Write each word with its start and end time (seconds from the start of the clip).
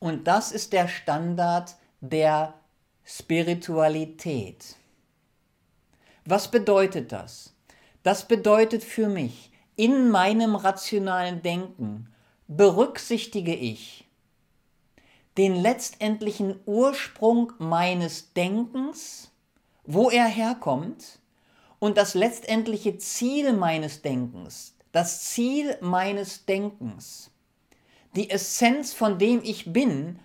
Und 0.00 0.26
das 0.26 0.50
ist 0.50 0.72
der 0.72 0.88
Standard 0.88 1.76
der 2.00 2.54
Spiritualität. 3.04 4.76
Was 6.24 6.50
bedeutet 6.50 7.12
das? 7.12 7.54
Das 8.02 8.26
bedeutet 8.26 8.82
für 8.82 9.08
mich, 9.08 9.52
in 9.76 10.10
meinem 10.10 10.56
rationalen 10.56 11.42
Denken 11.42 12.12
berücksichtige 12.48 13.54
ich 13.54 14.08
den 15.36 15.54
letztendlichen 15.54 16.58
Ursprung 16.66 17.52
meines 17.58 18.32
Denkens, 18.32 19.30
wo 19.84 20.10
er 20.10 20.26
herkommt, 20.26 21.18
und 21.78 21.96
das 21.96 22.14
letztendliche 22.14 22.98
Ziel 22.98 23.54
meines 23.54 24.02
Denkens, 24.02 24.74
das 24.92 25.24
Ziel 25.24 25.78
meines 25.80 26.44
Denkens, 26.44 27.29
die 28.16 28.30
Essenz 28.30 28.92
von 28.92 29.18
dem 29.18 29.40
ich 29.42 29.72
bin, 29.72 30.18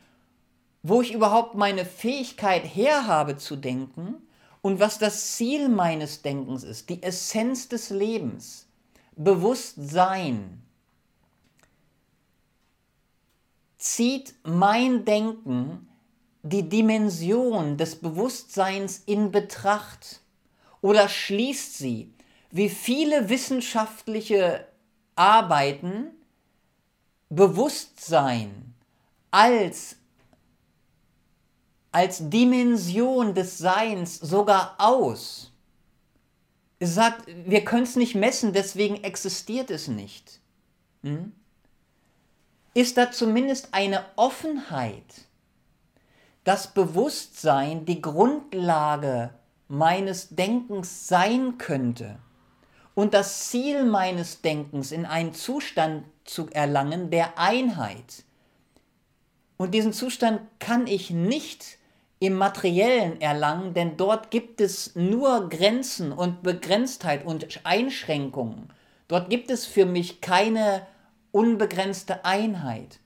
wo 0.84 1.02
ich 1.02 1.14
überhaupt 1.14 1.56
meine 1.56 1.86
Fähigkeit 1.86 2.64
her 2.64 3.08
habe 3.08 3.38
zu 3.38 3.56
denken 3.56 4.16
und 4.62 4.80
was 4.80 4.98
das 4.98 5.36
Ziel 5.36 5.70
meines 5.70 6.22
Denkens 6.22 6.64
ist, 6.64 6.90
die 6.90 7.04
Essenz 7.04 7.70
des 7.70 7.90
Lebens, 7.90 8.68
Bewusstsein, 9.16 10.62
zieht 13.78 14.34
mein 14.44 15.06
Denken 15.06 15.88
die 16.42 16.68
Dimension 16.70 17.78
des 17.78 17.96
Bewusstseins 17.96 19.04
in 19.06 19.32
Betracht 19.32 20.22
oder 20.82 21.10
schließt 21.10 21.78
sie, 21.78 22.14
wie 22.52 22.70
viele 22.70 23.30
wissenschaftliche 23.30 24.68
Arbeiten, 25.16 26.12
Bewusstsein 27.36 28.74
als, 29.32 29.98
als 31.92 32.30
Dimension 32.30 33.34
des 33.34 33.58
Seins 33.58 34.18
sogar 34.20 34.76
aus. 34.78 35.52
Es 36.80 36.96
sagt, 36.96 37.26
wir 37.46 37.64
können 37.64 37.84
es 37.84 37.96
nicht 37.96 38.16
messen, 38.16 38.54
deswegen 38.54 39.04
existiert 39.04 39.72
es 39.72 39.88
nicht. 39.88 40.40
Hm? 41.04 41.34
ist 42.76 42.98
da 42.98 43.10
zumindest 43.10 43.70
eine 43.72 44.06
Offenheit, 44.18 45.26
dass 46.44 46.72
Bewusstsein 46.72 47.86
die 47.86 48.02
Grundlage 48.02 49.32
meines 49.68 50.30
Denkens 50.30 51.08
sein 51.08 51.58
könnte 51.58 52.20
und 52.94 53.16
das 53.16 53.48
Ziel 53.48 53.86
meines 53.86 54.42
Denkens 54.42 54.92
in 54.92 55.06
einen 55.06 55.34
Zustand 55.34 56.04
zu 56.26 56.50
erlangen 56.50 57.10
der 57.10 57.40
Einheit. 57.40 58.24
Und 59.58 59.72
diesen 59.72 59.94
Zustand 59.94 60.42
kann 60.60 60.88
ich 60.88 61.12
nicht 61.12 61.78
im 62.20 62.34
materiellen 62.34 63.22
erlangen, 63.22 63.74
denn 63.74 63.98
dort 63.98 64.32
gibt 64.32 64.60
es 64.60 64.96
nur 64.96 65.50
Grenzen 65.50 66.12
und 66.12 66.44
Begrenztheit 66.44 67.26
und 67.26 67.66
Einschränkungen. 67.66 68.70
Dort 69.08 69.30
gibt 69.30 69.52
es 69.52 69.66
für 69.66 69.86
mich 69.86 70.22
keine 70.22 70.86
unbegrenzte 71.32 72.26
Einheit. 72.26 73.00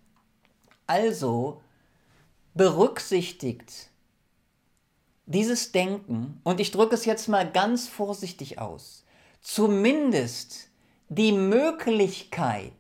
Also 0.88 1.61
berücksichtigt 2.54 3.89
dieses 5.26 5.72
Denken, 5.72 6.42
und 6.44 6.59
ich 6.59 6.72
drücke 6.72 6.95
es 6.95 7.06
jetzt 7.06 7.28
mal 7.28 7.50
ganz 7.52 7.88
vorsichtig 7.88 8.58
aus, 8.58 9.06
zumindest 9.42 10.70
die 11.09 11.31
Möglichkeit 11.31 12.73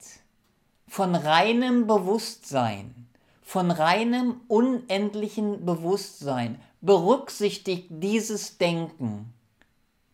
von 0.89 1.13
reinem 1.15 1.85
Bewusstsein, 1.85 3.07
von 3.43 3.71
reinem 3.71 4.41
unendlichen 4.47 5.65
Bewusstsein, 5.65 6.59
berücksichtigt 6.81 7.87
dieses 7.89 8.57
Denken, 8.57 9.31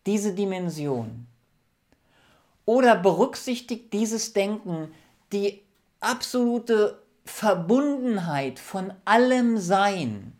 diese 0.04 0.34
Dimension. 0.34 1.26
Oder 2.66 2.96
berücksichtigt 2.96 3.92
dieses 3.92 4.32
Denken 4.32 4.92
die 5.32 5.62
absolute 6.00 7.00
Verbundenheit 7.24 8.58
von 8.58 8.92
allem 9.04 9.58
Sein, 9.58 10.32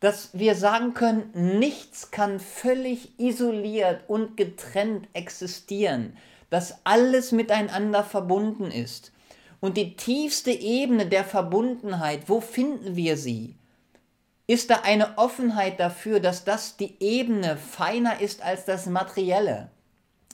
dass 0.00 0.30
wir 0.32 0.54
sagen 0.54 0.94
können, 0.94 1.58
nichts 1.58 2.10
kann 2.10 2.40
völlig 2.40 3.18
isoliert 3.18 4.02
und 4.08 4.36
getrennt 4.36 5.08
existieren, 5.12 6.16
dass 6.50 6.84
alles 6.84 7.32
miteinander 7.32 8.04
verbunden 8.04 8.70
ist. 8.70 9.12
Und 9.64 9.78
die 9.78 9.96
tiefste 9.96 10.50
Ebene 10.50 11.06
der 11.06 11.24
Verbundenheit, 11.24 12.28
wo 12.28 12.42
finden 12.42 12.96
wir 12.96 13.16
sie? 13.16 13.56
Ist 14.46 14.68
da 14.68 14.80
eine 14.82 15.16
Offenheit 15.16 15.80
dafür, 15.80 16.20
dass 16.20 16.44
das 16.44 16.76
die 16.76 16.96
Ebene 17.00 17.56
feiner 17.56 18.20
ist 18.20 18.42
als 18.42 18.66
das 18.66 18.84
Materielle? 18.84 19.70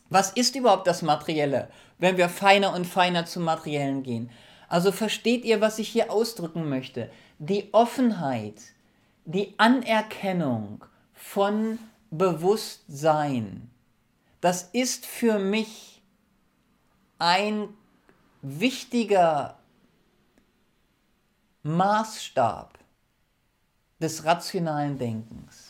Was 0.09 0.33
ist 0.33 0.57
überhaupt 0.57 0.89
das 0.89 1.03
Materielle? 1.03 1.69
wenn 2.01 2.17
wir 2.17 2.29
feiner 2.29 2.75
und 2.75 2.87
feiner 2.87 3.27
zum 3.27 3.45
Materiellen 3.45 4.03
gehen. 4.03 4.31
Also 4.69 4.91
versteht 4.91 5.45
ihr, 5.45 5.61
was 5.61 5.79
ich 5.79 5.89
hier 5.89 6.11
ausdrücken 6.11 6.69
möchte? 6.69 7.11
Die 7.39 7.73
Offenheit, 7.73 8.55
die 9.25 9.55
Anerkennung 9.59 10.85
von 11.13 11.79
Bewusstsein, 12.11 13.71
das 14.41 14.63
ist 14.73 15.07
für 15.07 15.39
mich 15.39 16.03
ein 17.19 17.69
wichtiger 18.43 19.59
Maßstab 21.63 22.79
des 24.01 24.25
rationalen 24.25 24.99
Denkens. 24.99 25.70